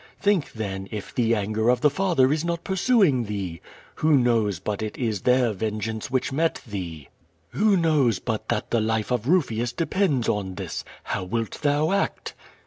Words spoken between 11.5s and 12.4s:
thou act?"